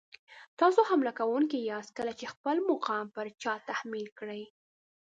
تاسو 0.59 0.81
حمله 0.89 1.11
کوونکي 1.19 1.57
یاست 1.71 1.91
کله 1.97 2.13
چې 2.19 2.25
خپل 2.33 2.55
مقام 2.69 3.05
پر 3.15 3.25
چا 3.41 3.53
تحمیل 3.69 4.07
کړئ. 4.19 4.43